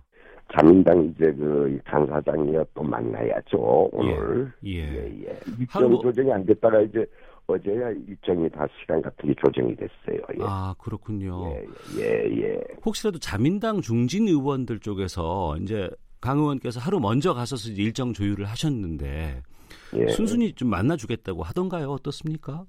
[0.52, 4.52] 자민당 이제 그 간사장이야 또 만나야죠 오늘.
[4.64, 4.70] 예.
[4.70, 4.78] 예.
[4.80, 5.40] 예, 예.
[5.58, 6.00] 일정 뭐...
[6.02, 7.06] 조정이 안 됐다가 이제
[7.46, 10.20] 어제야 일정이 다 시간 같은 게 조정이 됐어요.
[10.34, 10.38] 예.
[10.40, 11.50] 아 그렇군요.
[11.50, 11.66] 예,
[11.98, 12.60] 예, 예.
[12.84, 15.88] 혹시라도 자민당 중진 의원들 쪽에서 이제
[16.20, 19.42] 강 의원께서 하루 먼저 가서서 일정 조율을 하셨는데
[19.96, 20.06] 예.
[20.08, 21.90] 순순히 좀 만나주겠다고 하던가요?
[21.90, 22.64] 어떻습니까?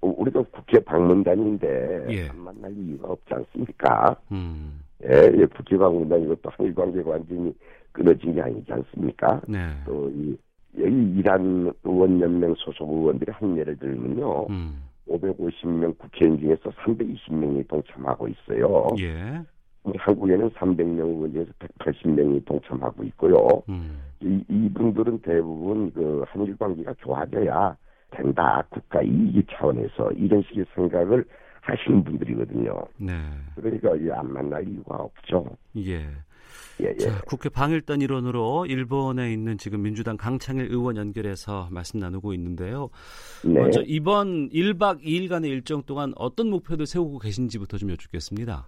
[0.00, 2.28] 우리도 국회 방문단인데 예.
[2.28, 4.16] 안 만날 이유가 없지 않습니까?
[4.32, 4.80] 음.
[5.04, 7.54] 예, 예, 국회 방문단 이것도 한일 관계가 완전히
[7.92, 9.40] 끊어진 게 아니지 않습니까?
[9.48, 9.58] 네.
[9.86, 10.36] 또이
[10.78, 14.46] 여기 이란 의원연맹 소속 의원들이 한 예를 들면요.
[14.50, 14.82] 음.
[15.08, 18.86] 550명 국회의원 중에서 320명이 동참하고 있어요.
[19.00, 19.42] 예.
[19.96, 23.62] 한국에는 300명 의원 중에서 180명이 동참하고 있고요.
[23.68, 24.00] 음.
[24.20, 27.76] 이, 이분들은 대부분 그 한일 관계가 좋아져야
[28.10, 28.62] 된다.
[28.70, 31.24] 국가 이익 차원에서 이런 식의 생각을
[31.62, 32.72] 하시는 분들이거든요.
[32.98, 33.12] 네.
[33.54, 35.44] 그러니까 안 만날 이유가 없죠.
[35.76, 36.06] 예.
[36.80, 36.96] 예, 예.
[36.96, 42.88] 자, 국회 방일단 일원으로 일본에 있는 지금 민주당 강창일 의원 연결해서 말씀 나누고 있는데요.
[43.44, 43.60] 네.
[43.60, 48.66] 먼저 이번 1박 2일간의 일정 동안 어떤 목표를 세우고 계신지부터 좀 여쭙겠습니다.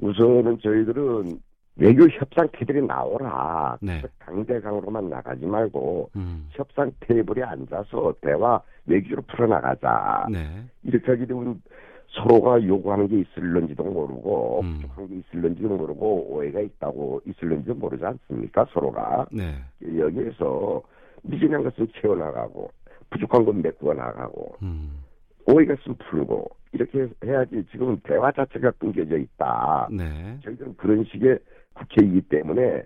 [0.00, 1.40] 우선은 저희들은
[1.76, 3.78] 외교 협상 테이블에 나오라.
[3.80, 4.02] 네.
[4.18, 6.48] 강대강으로만 나가지 말고 음.
[6.50, 10.26] 협상 테이블에 앉아서 대화 외교로 풀어나가자.
[10.30, 10.64] 네.
[10.82, 11.60] 이렇게 하게 되면
[12.08, 14.74] 서로가 요구하는 게 있을런지도 모르고 음.
[14.74, 19.56] 부족한 게 있을런지도 모르고 오해가 있다고 있을런지도 모르지 않습니까 서로가 네.
[19.82, 20.82] 여기에서
[21.22, 22.70] 미진한 것은 채워나가고
[23.10, 25.04] 부족한 건 메꾸어 나가고 음.
[25.46, 29.88] 오해가 있으면 풀고 이렇게 해야지 지금 대화 자체가 끊겨져 있다.
[29.90, 30.38] 네.
[30.44, 31.38] 저희들은 그런 식의
[31.74, 32.82] 국회이기 때문에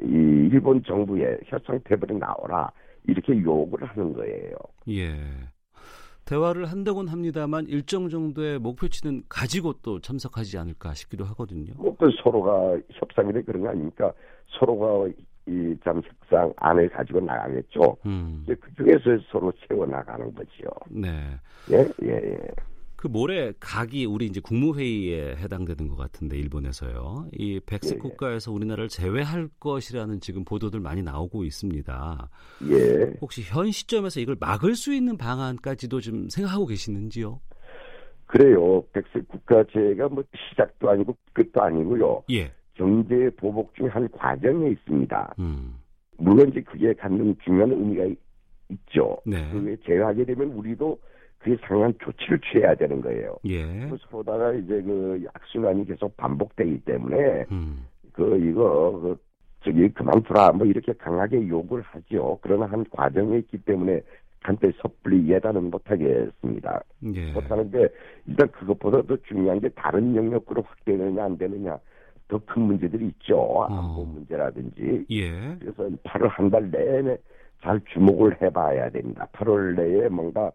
[0.00, 2.70] 이 일본 정부에 협상 테이블에 나오라
[3.04, 4.54] 이렇게 요구를 하는 거예요.
[4.88, 5.14] 예.
[6.24, 11.74] 대화를 한다곤 합니다만 일정 정도의 목표치는 가지고 또 참석하지 않을까 싶기도 하거든요.
[11.76, 14.12] 뭐또 서로가 협상이래 그런 거 아닙니까?
[14.58, 15.08] 서로가
[15.46, 17.96] 이참 협상 안을 가지고 나가겠죠.
[18.06, 18.44] 음.
[18.46, 20.68] 그 중에서 서로 채워 나가는 거지요.
[20.88, 21.08] 네.
[21.70, 22.38] 예, 예, 예.
[23.02, 27.26] 그 모레 각이 우리 이제 국무회의에 해당되는 것 같은데 일본에서요.
[27.32, 27.98] 이 백색 예, 예.
[27.98, 32.30] 국가에서 우리나라를 제외할 것이라는 지금 보도들 많이 나오고 있습니다.
[32.70, 33.12] 예.
[33.20, 37.40] 혹시 현 시점에서 이걸 막을 수 있는 방안까지도 좀 생각하고 계시는지요?
[38.26, 38.84] 그래요.
[38.92, 42.22] 백색 국가제가 뭐 시작도 아니고 끝도 아니고요.
[42.30, 42.52] 예.
[42.74, 45.34] 경제 보복 중 한 과정에 있습니다.
[45.40, 45.74] 음.
[46.18, 48.18] 물론 이제 그게 갖는 중요한 의미가 있-
[48.68, 49.18] 있죠.
[49.26, 49.50] 네.
[49.50, 50.96] 그게 제외하게 되면 우리도
[51.42, 53.36] 그에 상한 조치를 취해야 되는 거예요.
[53.44, 53.64] 예.
[53.88, 57.86] 그 서로다가 이제 그 악순환이 계속 반복되기 때문에 음.
[58.12, 59.16] 그 이거 그
[59.64, 62.38] 저기 그만두라 뭐 이렇게 강하게 욕을 하죠.
[62.42, 64.00] 그러나 한 과정에 있기 때문에
[64.40, 66.82] 한때 섣불리 예단은 못하겠습니다.
[67.14, 67.32] 예.
[67.32, 67.88] 못하는데
[68.26, 71.78] 일단 그것보다 더 중요한 게 다른 영역으로 확대되느냐 안 되느냐
[72.28, 73.66] 더 큰 문제들이 있죠.
[73.68, 75.04] 안보 문제라든지.
[75.10, 75.56] 예.
[75.58, 77.16] 그래서 8월 한 달 내내
[77.62, 79.28] 잘 주목을 해봐야 됩니다.
[79.32, 80.50] 8월 내에 뭔가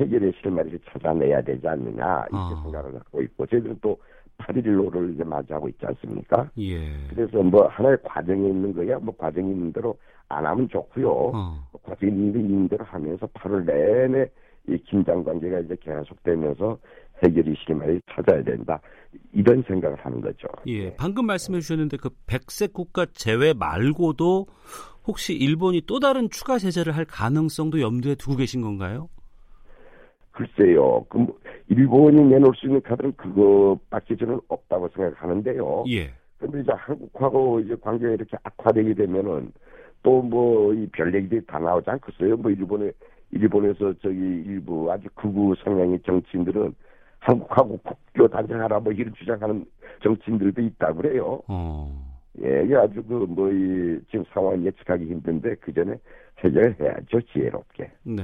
[0.00, 2.62] 해결의 실마리를 찾아내야 되지 않느냐 이렇게 어.
[2.62, 3.98] 생각을 갖고 있고 저희들은 또
[4.38, 6.48] 8.15를 이제 맞이하고 있지 않습니까?
[6.58, 6.78] 예.
[7.08, 11.10] 그래서 뭐 하나의 과정이 있는 거야 뭐 과정이 있는 대로 안 하면 좋고요.
[11.34, 11.64] 어.
[11.82, 14.26] 과정이 있는 대로 하면서 8월 내내
[14.68, 16.78] 이 긴장 관계가 이제 계속되면서
[17.24, 18.80] 해결의 실마리를 찾아야 된다
[19.32, 20.46] 이런 생각을 하는 거죠.
[20.66, 20.94] 예.
[20.94, 24.46] 방금 말씀해 주셨는데 그 백색 국가 제외 말고도
[25.06, 29.08] 혹시 일본이 또 다른 추가 제재를 할 가능성도 염두에 두고 계신 건가요?
[30.38, 31.04] 글쎄요.
[31.08, 31.36] 그 뭐,
[31.68, 35.84] 일본이 내놓을 수 있는 카드는 그것밖에 저는 없다고 생각하는데요.
[35.88, 36.10] 예.
[36.38, 39.52] 근데 이제 한국하고 이제 관계가 이렇게 악화되게 되면은
[40.04, 42.36] 또 뭐 이 별 얘기들이 다 나오지 않겠어요?
[42.36, 42.92] 뭐 일본에
[43.32, 46.72] 일본에서 저기 일부 아주 극우 성향의 정치인들은
[47.18, 49.64] 한국하고 국교 단장하라 뭐 이런 주장하는
[50.04, 51.42] 정치인들도 있다 그래요.
[51.48, 51.90] 어.
[52.40, 55.98] 예, 이게 아주 그 뭐 이 지금 상황 예측하기 힘든데 그 전에
[56.38, 57.90] 해결해야죠 지혜롭게.
[58.04, 58.22] 네.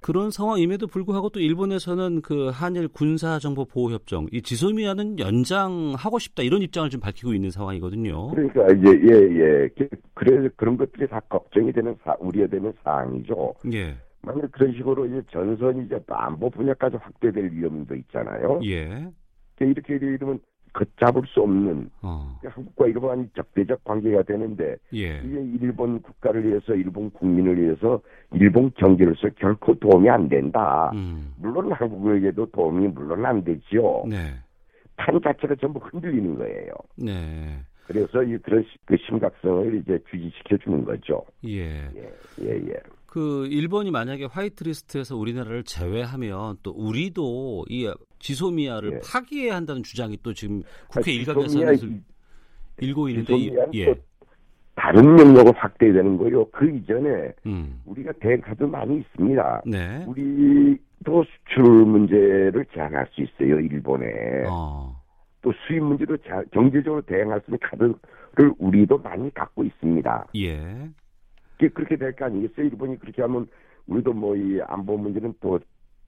[0.00, 6.42] 그런 상황임에도 불구하고 또 일본에서는 그 한일 군사 정보 보호 협정 이 지소미아는 연장하고 싶다
[6.42, 8.30] 이런 입장을 좀 밝히고 있는 상황이거든요.
[8.30, 9.68] 그러니까 이제 예예
[10.14, 13.54] 그래 그런 것들이 다 걱정이 되는 사 우려되는 사항이죠.
[13.72, 13.96] 예.
[14.22, 18.60] 만약 그런 식으로 이제 전선이 이제 또 안보 분야까지 확대될 위험도 있잖아요.
[18.64, 19.08] 예.
[19.60, 20.38] 이렇게 되면
[20.78, 22.38] 걷잡을 수 없는 어.
[22.44, 25.20] 한국과 일본이 적대적 관계가 되는데 예.
[25.24, 28.00] 이게 일본 국가를 위해서 일본 국민을 위해서
[28.32, 30.92] 일본 경제로서 결코 도움이 안 된다.
[30.94, 31.34] 음.
[31.38, 34.04] 물론 한국에게도 도움이 물론 안 되지요.
[34.08, 34.34] 네.
[34.96, 36.72] 판 자체가 전부 흔들리는 거예요.
[36.96, 37.60] 네.
[37.88, 41.24] 그래서 이 그런 시- 그 심각성을 이제 주지시켜 주는 거죠.
[41.46, 41.90] 예.
[41.96, 42.74] 예, 예, 예.
[43.06, 49.00] 그 일본이 만약에 화이트리스트에서 우리나라를 제외하면 또 우리도 이 지소미아를 예.
[49.10, 52.00] 파기해야 한다는 주장이 또 지금 국회 아, 일각에서는 지소미아
[52.80, 53.34] 일고 있는데
[53.72, 53.86] 예.
[53.86, 53.94] 또
[54.74, 56.44] 다른 영역을 확대되는 거요.
[56.50, 57.80] 그 이전에 음.
[57.86, 59.62] 우리가 대가도 많이 있습니다.
[59.66, 60.04] 네.
[60.06, 63.58] 우리도 수출 문제를 제한할 수 있어요.
[63.60, 64.06] 일본에.
[64.48, 64.97] 어.
[65.42, 70.26] 또 수입 문제도 자- 경제적으로 대응할 수 있는 카드를 우리도 많이 갖고 있습니다.
[70.36, 70.88] 예.
[71.56, 72.66] 그게 그렇게 될 거 아니겠어요?
[72.66, 73.46] 일본이 그렇게 하면
[73.86, 75.58] 우리도 뭐 이 안보 문제는 또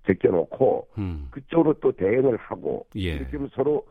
[0.07, 1.29] 제껴놓고 음.
[1.31, 3.15] 그쪽으로 또 대응을 하고 예.
[3.17, 3.87] 이렇게 하면 서로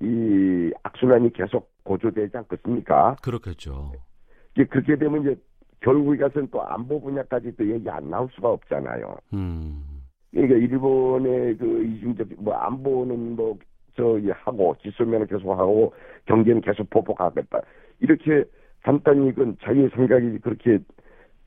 [0.00, 3.16] 이 악순환이 계속 고조되지 않겠습니까?
[3.22, 3.92] 그렇겠죠.
[4.54, 5.36] 이게 그렇게 되면 이제
[5.80, 9.16] 결국에 가서는 또 안보 분야까지 또 얘기 안 나올 수가 없잖아요.
[9.34, 9.82] 음.
[10.30, 13.56] 그러니까 일본의 그 이중적 뭐 안보는 뭐
[13.96, 15.92] 저기 하고 지소면을 계속 하고
[16.26, 17.60] 경제는 계속 보복하겠다
[18.00, 18.44] 이렇게
[18.82, 20.78] 간단히 이건 자기 생각이 그렇게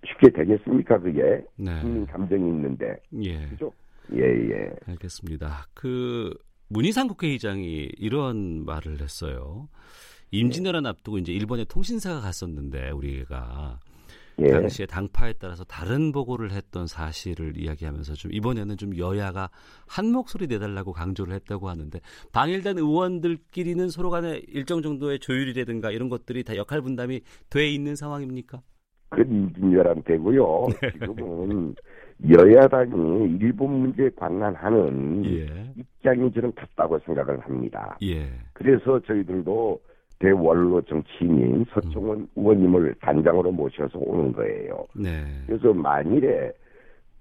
[0.05, 1.81] 쉽게 되겠습니까 그게 네.
[1.81, 3.47] 국민 감정이 있는데 예.
[3.49, 3.71] 그죠?
[4.13, 5.67] 예예 알겠습니다.
[5.73, 6.33] 그
[6.69, 9.67] 문희상 국회의장이 이런 말을 했어요.
[10.31, 13.79] 임진왜란 앞두고 이제 일본에 통신사가 갔었는데 우리가
[14.39, 14.49] 예.
[14.49, 19.49] 당시에 당파에 따라서 다른 보고를 했던 사실을 이야기하면서 좀 이번에는 좀 여야가
[19.87, 21.99] 한 목소리 내달라고 강조를 했다고 하는데
[22.33, 28.61] 방일단 의원들끼리는 서로 간에 일정 정도의 조율이라든가 이런 것들이 다 역할 분담이 돼 있는 상황입니까?
[29.09, 31.75] 그건 임진왜란 되고요 지금은
[32.29, 35.73] 여야당이 일본 문제에 관한하는 예.
[35.75, 37.97] 입장이 저는 같다고 생각을 합니다.
[38.03, 38.29] 예.
[38.53, 39.79] 그래서 저희들도
[40.19, 44.85] 대원로 정치인인 서청원 의원님을 단장으로 모셔서 오는 거예요.
[44.93, 45.25] 네.
[45.45, 46.51] 그래서 만일에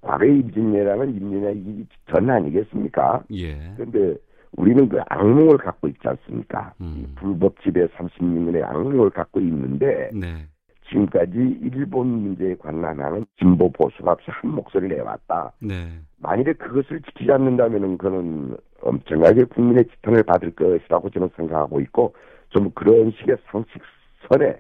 [0.01, 3.25] 과거 임진왜란은 임진왜란이 전 아니겠습니까?
[3.33, 3.57] 예.
[3.77, 4.17] 그런데
[4.57, 6.75] 우리는 그 악몽을 갖고 있지 않습니까?
[6.81, 7.13] 음.
[7.17, 10.47] 불법 지배 36년의 악몽을 갖고 있는데 네.
[10.89, 15.53] 지금까지 일본 문제에 관람하는 진보 보수가 없이 한 목소리를 내왔다.
[15.61, 15.89] 네.
[16.19, 22.15] 만일에 그것을 지키지 않는다면은 그는 엄청나게 국민의 지탄을 받을 것이라고 저는 생각하고 있고
[22.55, 24.57] 좀 그런 식의 상식선에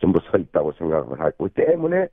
[0.00, 2.06] 전부 서 있다고 생각을 하고 때문에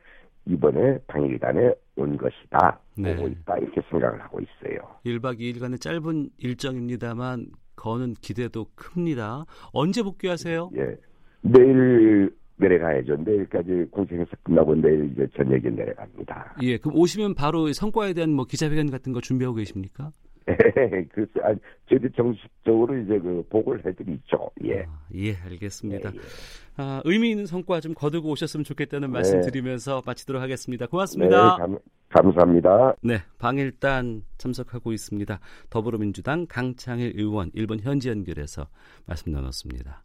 [0.45, 2.79] 이번에 방일단에 온 것이다.
[2.97, 3.13] 네.
[3.13, 3.57] 오고 있다.
[3.57, 4.79] 이렇게 생각을 하고 있어요.
[5.05, 9.45] 1박 2일간의 짧은 일정입니다만 거는 기대도 큽니다.
[9.71, 10.71] 언제 복귀하세요?
[10.75, 10.95] 예.
[11.41, 13.15] 내일 내려가야죠.
[13.17, 16.55] 내일까지 공생에서 끝나고 내일 이제 저녁에 내려갑니다.
[16.61, 20.11] 예, 그럼 오시면 바로 성과에 대한 뭐 기자회견 같은 거 준비하고 계십니까?
[21.13, 21.53] 글쎄, 아,
[21.89, 24.51] 저희도 정식적으로 이제 그 보고를 해드리죠.
[24.65, 24.81] 예.
[24.83, 26.11] 아, 예, 알겠습니다.
[26.13, 26.21] 예, 예.
[26.77, 29.13] 아, 의미 있는 성과 좀 거두고 오셨으면 좋겠다는 네.
[29.13, 30.85] 말씀 드리면서 마치도록 하겠습니다.
[30.85, 31.57] 네, 고맙습니다.
[31.57, 31.77] 감,
[32.09, 32.95] 감사합니다.
[33.01, 35.39] 네, 방일단 참석하고 있습니다.
[35.69, 38.67] 더불어민주당 강창일 의원 일본 현지 연결해서
[39.05, 40.03] 말씀 나눴습니다.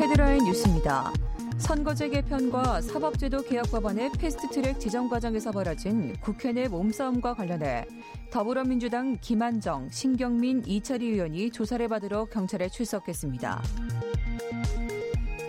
[0.00, 1.12] 헤드라인 뉴스입니다.
[1.62, 7.86] 선거제 개편과 사법제도 개혁 법안의 패스트트랙 지정 과정에서 벌어진 국회 내 몸싸움과 관련해
[8.32, 13.62] 더불어민주당 김한정, 신경민, 이철희 의원이 조사를 받으러 경찰에 출석했습니다.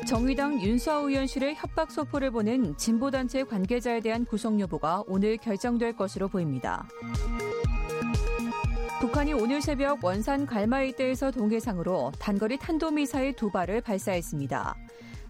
[0.08, 6.88] 정의당 윤수아 의원실의 협박 소포를 보낸 진보단체 관계자에 대한 구속 여부가 오늘 결정될 것으로 보입니다.
[9.02, 14.78] 북한이 오늘 새벽 원산 갈마 일대에서 동해상으로 단거리 탄도미사일 두 발을 발사했습니다.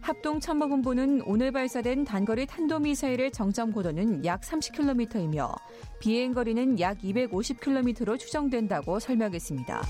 [0.04, 5.56] 합동참모본부는 오늘 발사된 단거리 탄도미사일의 정점 고도는 약 30km이며
[6.00, 9.82] 비행거리는 약 250km로 추정된다고 설명했습니다.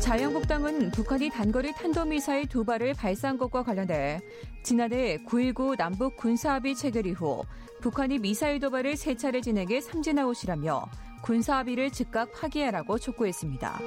[0.00, 4.20] 자유한국당은 북한이 단거리 탄도미사일 두 발을 발사한 것과 관련해
[4.62, 7.42] 지난해 9.19 남북 군사합의 체결 이후
[7.80, 10.86] 북한이 미사일 도발을 세 차례 진행해 삼진아웃이라며
[11.22, 13.80] 군사합의를 즉각 파기하라고 촉구했습니다.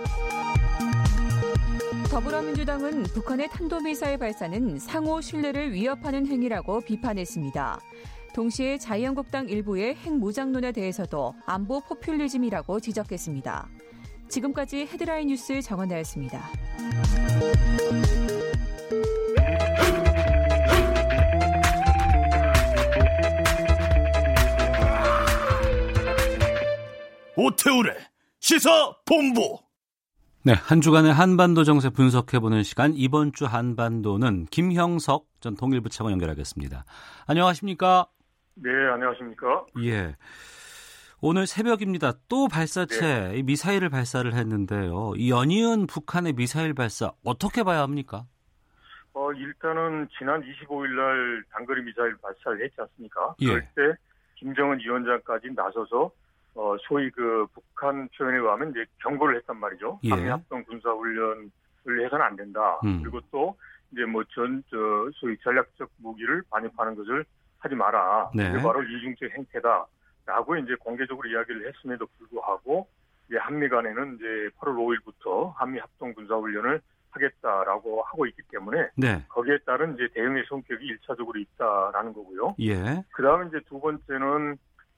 [2.10, 7.80] 더불어민주당은 북한의 탄도미사일 발사는 상호 신뢰를 위협하는 행위라고 비판했습니다.
[8.34, 13.70] 동시에 자유한국당 일부의 핵무장론에 대해서도 안보 포퓰리즘이라고 지적했습니다.
[14.30, 16.50] 지금까지 헤드라인 뉴스 정원나였습니다.
[27.36, 27.94] 오태우래
[28.40, 29.67] 시사 본부.
[30.48, 36.86] 네, 한 주간의 한반도 정세 분석해보는 시간 이번 주 한반도는 김형석 전 통일부 차관 연결하겠습니다.
[37.28, 38.08] 안녕하십니까?
[38.56, 39.66] 네, 안녕하십니까?
[39.84, 40.16] 예.
[41.20, 42.14] 오늘 새벽입니다.
[42.30, 45.16] 또 발사체 이 미사일을 발사를 했는데요.
[45.18, 48.24] 이 연이은 북한의 미사일 발사 어떻게 봐야 합니까?
[49.16, 53.36] 어, 일단은 지난 25일 날 단거리 미사일 발사를 했지 않습니까?
[53.42, 53.48] 예.
[53.48, 54.02] 그럴 때
[54.36, 56.10] 김정은 위원장까지 나서서
[56.58, 60.00] 어, 소위 그 북한 표현에 의하면 이제 경고를 했단 말이죠.
[60.04, 60.10] 예.
[60.10, 61.50] 한미합동 군사훈련을
[62.04, 62.80] 해서는 안 된다.
[62.84, 63.02] 음.
[63.02, 63.56] 그리고 또
[63.92, 64.76] 이제 뭐 전 저
[65.16, 67.24] 소위 전략적 무기를 반입하는 것을
[67.60, 68.32] 하지 마라.
[68.36, 68.50] 네.
[68.50, 69.86] 이게 바로 이중적 행태다.
[70.26, 72.88] 라고 이제 공개적으로 이야기를 했음에도 불구하고
[73.30, 74.26] 이제 한미 간에는 이제
[74.60, 79.24] 8월 5일부터 한미 합동 군사훈련을 하겠다라고 하고 있기 때문에 네.
[79.30, 82.56] 거기에 따른 이제 대응의 성격이 일차적으로 있다라는 거고요.
[82.60, 83.04] 예.
[83.14, 84.58] 그 다음에 이제 두 번째는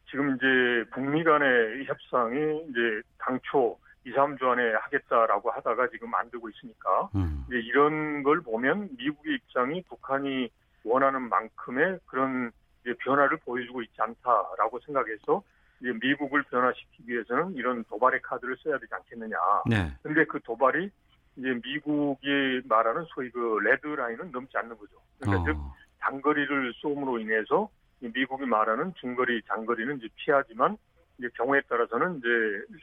[0.10, 6.50] 지금 이제 북미 간의 협상이 이제 당초 2, 3주 안에 하겠다라고 하다가 지금 안 되고
[6.50, 7.46] 있으니까 음.
[7.48, 10.50] 이제 이런 걸 보면 미국의 입장이 북한이
[10.84, 15.44] 원하는 만큼의 그런 이제 변화를 보여주고 있지 않다라고 생각해서
[15.82, 19.38] 이제 미국을 변화시키기 위해서는 이런 도발의 카드를 써야 되지 않겠느냐.
[19.70, 19.92] 네.
[20.02, 20.90] 근데 그 도발이
[21.38, 24.96] 이제 미국이 말하는 소위 그 레드 라인은 넘지 않는 거죠.
[25.20, 25.74] 그러니까 즉 어.
[26.00, 30.78] 단거리를 쏘음으로 인해서 이 미국이 말하는 중거리, 장거리는 이제 피하지만
[31.18, 32.28] 이제 경우에 따라서는 이제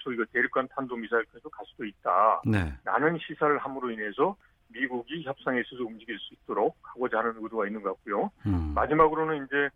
[0.03, 2.43] 소위 그 대륙간 탄도 미사일까지도 갈 수도 있다.
[2.45, 2.73] 네.
[2.85, 4.37] 라는 시사를 함으로 인해서
[4.69, 8.31] 미국이 협상에 있어서 움직일 수 있도록 하고자 하는 의도가 있는 것 같고요.
[8.47, 8.73] 음.
[8.75, 9.69] 마지막으로는 이제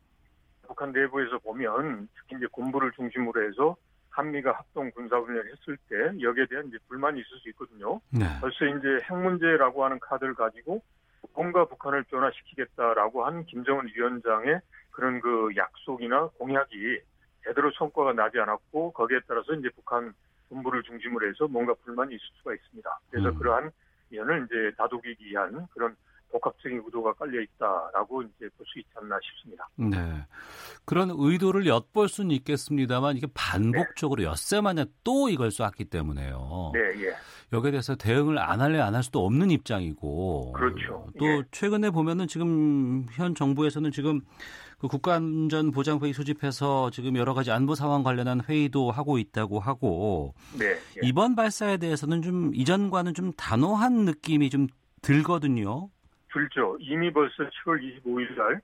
[0.66, 3.76] 북한 내부에서 보면 특히 이제 군부를 중심으로 해서
[4.11, 8.00] 한미가 합동 군사훈련을 했을 때 여기에 대한 이제 불만이 있을 수 있거든요.
[8.11, 8.26] 네.
[8.40, 10.83] 벌써 이제 핵 문제라고 하는 카드를 가지고
[11.35, 17.00] 뭔가 북한을 변화시키겠다라고 한 김정은 위원장의 그런 그 약속이나 공약이
[17.44, 20.12] 제대로 성과가 나지 않았고 거기에 따라서 이제 북한
[20.48, 23.00] 군부를 중심으로 해서 뭔가 불만이 있을 수가 있습니다.
[23.11, 23.35] 그래서 음.
[23.38, 23.70] 그러한
[24.11, 25.94] 면을 이제 다독이기 위한 그런
[26.33, 29.68] 복합적인 의도가 깔려 있다라고 이제 볼 수 있지 않나 싶습니다.
[29.76, 30.26] 네.
[30.85, 36.70] 그런 의도를 엿볼 수는 있겠습니다만 이게 반복적으로 엿새 만에 또 이걸 쐈기 때문에요.
[36.72, 37.14] 네, 예.
[37.53, 40.53] 여기에 대해서 대응을 안 할래 안 할 수도 없는 입장이고.
[40.53, 41.09] 그렇죠.
[41.18, 41.42] 또 예.
[41.50, 44.20] 최근에 보면은 지금 현 정부에서는 지금
[44.81, 50.71] 그 국가안전보장회의 소집해서 지금 여러 가지 안보 상황 관련한 회의도 하고 있다고 하고 네.
[50.71, 51.01] 예.
[51.03, 54.69] 이번 발사에 대해서는 좀 이전과는 좀 단호한 느낌이 좀
[55.03, 55.90] 들거든요.
[56.33, 56.79] 들죠.
[56.81, 58.61] 이미 벌써 7월 25일 날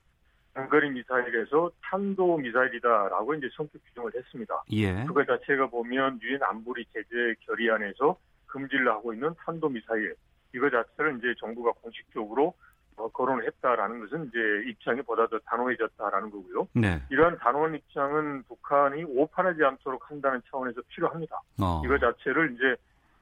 [0.54, 4.64] 장거리 미사일에서 탄도 미사일이다라고 이제 성격 규정을 했습니다.
[4.72, 5.04] 예.
[5.04, 10.14] 그거 자체가 보면 유엔 안보리 제재 결의안에서 금지를 하고 있는 탄도 미사일
[10.54, 12.54] 이거 자체를 이제 정부가 공식적으로 어,
[12.96, 14.38] 거론을 했다라는 것은 이제
[14.70, 16.68] 입장이 보다 더 단호해졌다라는 거고요.
[16.72, 17.00] 네.
[17.10, 21.40] 이러한 단호한 입장은 북한이 오판하지 않도록 한다는 차원에서 필요합니다.
[21.60, 21.82] 어.
[21.84, 22.76] 이거 자체를 이제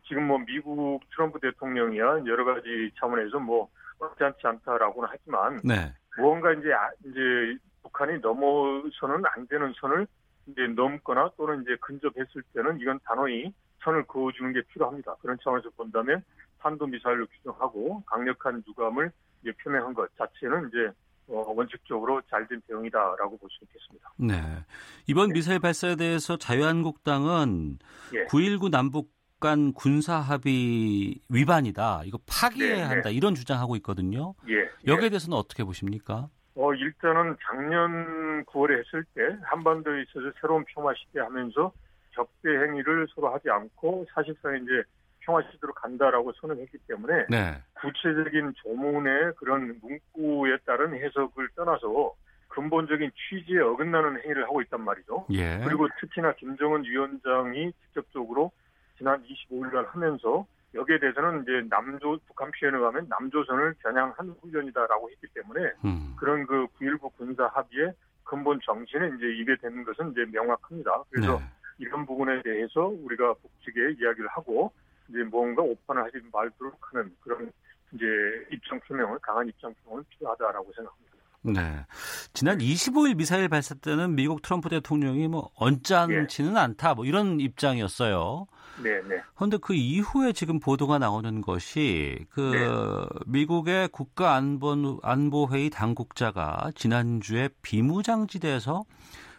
[0.07, 5.93] 지금 뭐 미국 트럼프 대통령이야 여러 가지 차원에서 뭐 어찌않지 않다라고는 하지만 네.
[6.17, 10.07] 무언가 이제 아- 이제 북한이 넘어서는 안 되는 선을
[10.47, 15.15] 이제 넘거나 또는 이제 근접했을 때는 이건 단호히 선을 그어주는 게 필요합니다.
[15.21, 16.23] 그런 차원에서 본다면
[16.65, 20.91] 탄도 미사일로 규정하고 강력한 유감을 이제 표명한 것 자체는 이제
[21.29, 24.11] 어, 원칙적으로 잘된 대응이다라고 볼 수 있겠습니다.
[24.17, 24.65] 네.
[25.07, 27.79] 이번 미사일 발사에 대해서 자유한국당은
[28.15, 28.25] 예.
[28.27, 32.03] 9.19 남북 간 군사 합의 위반이다.
[32.07, 32.89] 이거 파기해야 네, 네.
[32.89, 33.11] 한다.
[33.11, 34.35] 이런 주장하고 있거든요.
[34.49, 34.63] 예.
[34.87, 35.09] 여기에 예.
[35.11, 36.29] 대해서는 어떻게 보십니까?
[36.55, 41.73] 어, 일단은 작년 9월에 했을 때 한반도에 있어서 새로운 평화 시대 하면서
[42.15, 44.83] 적대 행위를 서로 하지 않고 사실상 이제
[45.25, 47.63] 평화 시대로 간다라고 선언했기 때문에 네.
[47.81, 52.15] 구체적인 조문의 그런 문구에 따른 해석을 떠나서
[52.49, 55.27] 근본적인 취지에 어긋나는 행위를 하고 있단 말이죠.
[55.31, 55.61] 예.
[55.65, 58.53] 그리고 특히나 김정은 위원장이 직접적으로
[58.97, 65.27] 지난 25일 날 하면서 여기에 대해서는 이제 남조 북한 표현에 가면 남조선을 겨냥한 훈련이다라고 했기
[65.35, 66.15] 때문에 음.
[66.17, 67.93] 그런 그 9.19 군사 합의의
[68.25, 71.03] 근본 정신에 이제 입에 되는 것은 이제 명확합니다.
[71.11, 71.45] 그래서 네.
[71.79, 74.73] 이런 부분에 대해서 우리가 북측에 이야기를 하고
[75.09, 77.53] 이제 뭔가 오판을 하지 말도록 하는 그런
[77.93, 78.05] 이제
[78.51, 81.15] 입장 표명을 강한 입장 표명을 필요하다라고 생각합니다.
[81.47, 81.85] 네.
[82.33, 86.95] 지난 25일 미사일 발사 때는 미국 트럼프 대통령이 뭐 언짢지는 않다.
[86.95, 88.47] 뭐 이런 입장이었어요.
[88.83, 89.23] 네, 네.
[89.35, 93.21] 그런데 그 이후에 지금 보도가 나오는 것이 그 네.
[93.27, 98.85] 미국의 국가안보 안보회의 당국자가 지난주에 비무장지대에서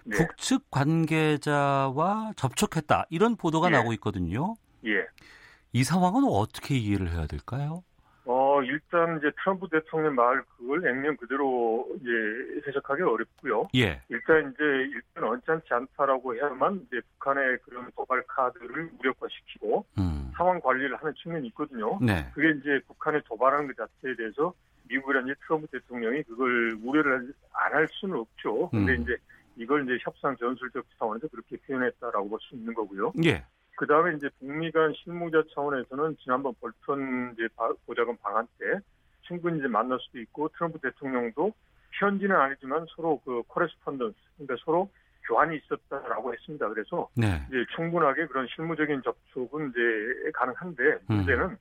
[0.05, 0.17] 네.
[0.17, 3.71] 북측 관계자와 접촉했다 이런 보도가 예.
[3.71, 4.55] 나오고 있거든요.
[4.85, 5.03] 예.
[5.75, 7.83] 이 상황은 어떻게 이해를 해야 될까요?
[8.23, 12.09] 어, 일단 이제 트럼프 대통령 말 그걸 액면 그대로 이제
[12.65, 13.67] 해석하기 어렵고요.
[13.75, 14.01] 예.
[14.07, 20.31] 일단 이제 일단 언짢지 않다라고 해야만 이제 북한의 그런 도발 카드를 무력화시키고 음.
[20.37, 21.99] 상황 관리를 하는 측면이 있거든요.
[22.01, 22.25] 네.
[22.33, 24.53] 그게 이제 북한이 도발하는 것 자체에 대해서
[24.87, 28.69] 미국이란 이제 트럼프 대통령이 그걸 우려를 안 할 수는 없죠.
[28.69, 29.01] 근데 음.
[29.01, 29.17] 이제
[29.57, 33.11] 이걸 이제 협상 전술적 차원에서 그렇게 표현했다라고 볼 수 있는 거고요.
[33.25, 33.43] 예.
[33.75, 38.65] 그 다음에 이제 북미 간 실무자 차원에서는 지난번 볼턴 이제 바- 보좌관 방한 때
[39.21, 41.51] 충분히 이제 만날 수도 있고 트럼프 대통령도
[41.99, 44.89] 현지는 아니지만 서로 그 코레스폰던스 그러니까 서로
[45.27, 46.69] 교환이 있었다라고 했습니다.
[46.69, 47.41] 그래서 네.
[47.47, 51.15] 이제 충분하게 그런 실무적인 접촉은 이제 가능한데 음.
[51.15, 51.57] 문제는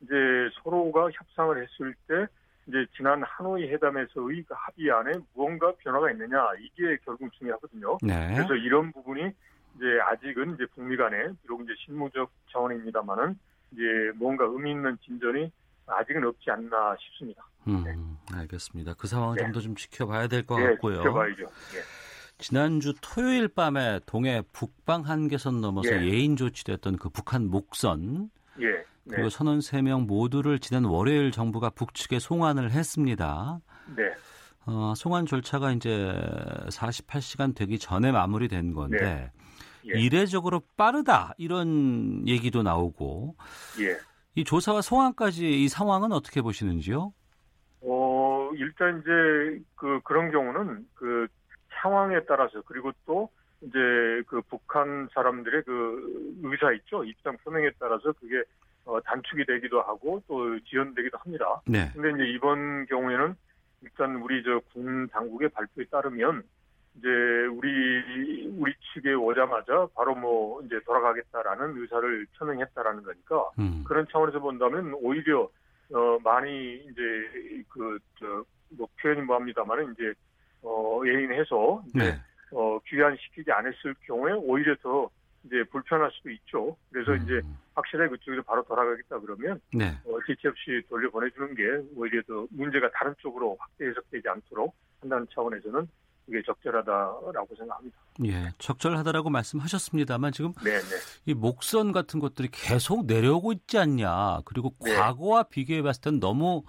[0.00, 0.14] 이제
[0.62, 2.26] 서로가 협상을 했을 때
[2.66, 7.98] 이제 지난 하노이 회담에서의 그 합의안에 무언가 변화가 있느냐 이게 결국 중요하거든요.
[8.02, 8.32] 네.
[8.34, 9.30] 그래서 이런 부분이
[9.76, 13.38] 이제 아직은 이제 북미 간에 비록 이제 실무적 차원입니다만은
[13.72, 13.82] 이제
[14.16, 15.50] 뭔가 의미 있는 진전이
[15.86, 17.46] 아직은 없지 않나 싶습니다.
[17.66, 18.94] 음, 알겠습니다.
[18.94, 19.42] 그 상황 네.
[19.42, 20.98] 좀더 좀 지켜봐야 될것 예, 같고요.
[20.98, 21.42] 지켜봐야죠.
[21.42, 22.04] 예.
[22.38, 26.02] 지난주 토요일 밤에 동해 북방 한계선 넘어서 예.
[26.02, 26.18] 예.
[26.18, 28.66] 인 조치됐던 그 북한 목선 예.
[28.66, 29.16] 네.
[29.16, 33.60] 그리고 선원 3명 모두를 지난 월요일 정부가 북측에 송환을 했습니다.
[33.96, 34.02] 네.
[34.66, 35.90] 어, 송환 절차가 이제
[36.70, 39.32] 48시간 되기 전에 마무리된 건데 네.
[39.86, 39.98] 예.
[40.00, 43.36] 이례적으로 빠르다 이런 얘기도 나오고
[43.80, 43.96] 예.
[44.34, 47.12] 이 조사와 송환까지 이 상황은 어떻게 보시는지요?
[47.82, 51.26] 어, 일단 이제 그 그런 경우는 그
[51.82, 53.28] 상황에 따라서 그리고 또
[53.60, 53.78] 이제
[54.26, 58.42] 그 북한 사람들의 그 의사 있죠 입장 표명에 따라서 그게
[58.86, 61.60] 어, 단축이 되기도 하고 또 지연되기도 합니다.
[61.66, 61.90] 네.
[61.94, 63.34] 근데 이제 이번 경우에는
[63.82, 66.42] 일단 우리 저 군 당국의 발표에 따르면
[66.96, 73.84] 이제 우리 우리 측에 오자마자 바로 뭐 이제 돌아가겠다라는 의사를 표명했다라는 거니까 음.
[73.86, 75.48] 그런 차원에서 본다면 오히려
[75.92, 80.14] 어 많이 이제 그저뭐 표현이 뭐합니다만은 이제
[80.62, 82.20] 어 예인해서 이제 네.
[82.52, 85.10] 어 귀환시키지 않았을 경우에 오히려 더
[85.44, 86.76] 이제 불편할 수도 있죠.
[86.90, 87.22] 그래서 음.
[87.24, 87.40] 이제
[87.74, 89.86] 확실하게 그쪽에서 바로 돌아가겠다 그러면 네.
[90.06, 91.62] 어, 지체 없이 돌려보내주는 게
[91.96, 95.86] 오히려 더 문제가 다른 쪽으로 확대 해석되지 않도록 한다는 차원에서는
[96.26, 97.96] 이게 적절하다라고 생각합니다.
[98.24, 100.96] 예, 적절하다라고 말씀하셨습니다만 지금 네, 네.
[101.26, 104.40] 이 목선 같은 것들이 계속 내려오고 있지 않냐.
[104.44, 104.94] 그리고 네.
[104.94, 106.64] 과거와 비교해 봤을 땐 너무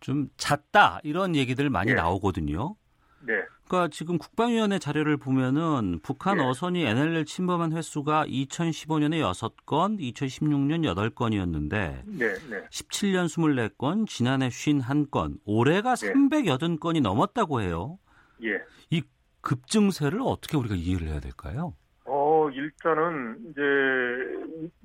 [0.00, 1.00] 좀 잦다.
[1.02, 1.94] 이런 얘기들 많이 네.
[1.94, 2.76] 나오거든요.
[3.20, 3.34] 네.
[3.66, 6.44] 그러니까 지금 국방위원회 자료를 보면은 북한 네.
[6.44, 12.62] 어선이 NLL 침범한 횟수가 2015년에 6건, 2016년 8건이었는데 네, 네.
[12.70, 16.12] 17년 24건, 지난해 51건, 올해가 네.
[16.12, 17.98] 380건이 넘었다고 해요.
[18.44, 18.62] 예.
[18.90, 19.02] 이
[19.40, 21.74] 급증세를 어떻게 우리가 이해를 해야 될까요?
[22.04, 23.60] 어, 일단은 이제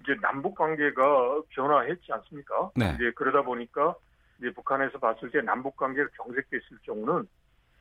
[0.02, 2.72] 이제 남북 관계가 변화했지 않습니까?
[2.76, 2.94] 네.
[2.96, 3.96] 이제 그러다 보니까
[4.40, 7.28] 이제 북한에서 봤을 때 남북 관계가 경색됐을 경우는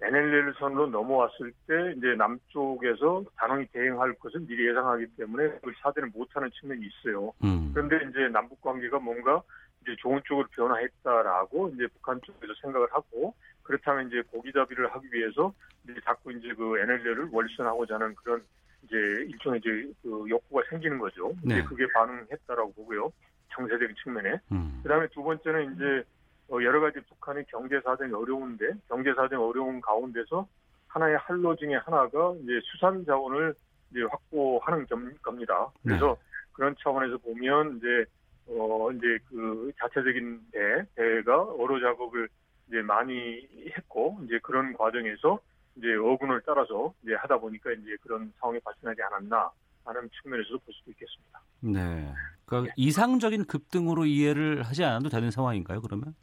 [0.02, 6.50] NLL 선으로 넘어왔을 때 이제 남쪽에서 단원이 대응할 것을 미리 예상하기 때문에 그걸 사대를 못하는
[6.60, 7.32] 측면이 있어요.
[7.42, 7.70] 음.
[7.72, 9.42] 그런데 이제 남북 관계가 뭔가
[9.82, 13.34] 이제 좋은 쪽으로 변화했다라고 이제 북한 쪽에서 생각을 하고
[13.66, 15.52] 그렇다면 이제 고기잡이를 하기 위해서
[15.84, 18.42] 이제 자꾸 이제 그 NLL을 월선하고자 하는 그런
[18.84, 21.32] 이제 일종의 이제 그 욕구가 생기는 거죠.
[21.42, 21.54] 네.
[21.58, 23.12] 이제 그게 반응했다라고 보고요.
[23.52, 24.38] 정세적인 측면에.
[24.52, 24.80] 음.
[24.82, 26.04] 그다음에 두 번째는 이제
[26.48, 30.46] 어, 여러 가지 북한의 경제 사정이 어려운데 경제 사정이 어려운 가운데서
[30.86, 33.54] 하나의 할로 중에 하나가 이제 수산 자원을
[33.90, 35.68] 이제 확보하는 겸- 겁니다.
[35.82, 36.16] 그래서
[36.52, 38.04] 그런 차원에서 보면 이제
[38.48, 42.28] 어 이제 그 자체적인 배 배가 어로 작업을
[42.68, 45.38] 이제 많이 했고 이제 그런 과정에서
[45.76, 49.50] 이제 어군을 따라서 이제 하다 보니까 이제 그런 상황이 발생하지 않았나
[49.84, 51.40] 하는 측면에서도 볼 수도 있겠습니다.
[51.60, 52.12] 네.
[52.44, 56.14] 그러니까 이상적인 급등으로 이해를 하지 않아도 되는 상황인가요, 그러면?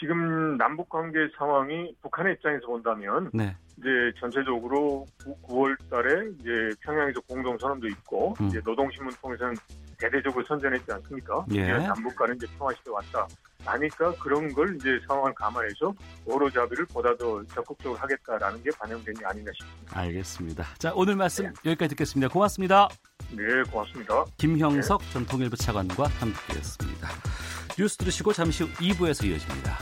[0.00, 3.54] 지금 남북 관계 상황이 북한의 입장에서 본다면 네.
[3.76, 3.88] 이제
[4.18, 5.06] 전체적으로
[5.42, 8.48] 9, 월 달에 이제 평양에서 공동 선언도 있고 음.
[8.48, 9.54] 이제 노동신문 통해서는
[9.98, 11.44] 대대적으로 선전했지 않습니까?
[11.52, 11.72] 예.
[11.72, 13.26] 남북 간에 이제 평화 시대 왔다.
[13.62, 15.92] 하니까 그런 걸 이제 상황을 감안해서
[16.24, 20.00] 오로잡이를 보다 더 적극적으로 하겠다라는 게 반영된 게 아닌가 싶습니다.
[20.00, 20.64] 알겠습니다.
[20.78, 22.32] 자, 오늘 말씀 여기까지 듣겠습니다.
[22.32, 22.88] 고맙습니다.
[23.32, 24.24] 네, 고맙습니다.
[24.38, 27.08] 김형석 전 통일부 차관과 함께했습니다.
[27.80, 29.78] 뉴스 들으시고 잠시 후 2부에서 이어집니다.